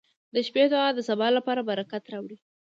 •د 0.33 0.35
شپې 0.47 0.63
دعا 0.71 0.87
د 0.93 0.99
سبا 1.09 1.27
لپاره 1.37 1.61
برکت 1.69 2.03
راوړي. 2.13 2.37